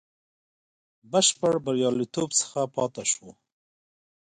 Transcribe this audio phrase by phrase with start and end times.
[1.11, 3.29] بشپړ بریالیتوب څخه پاته شو.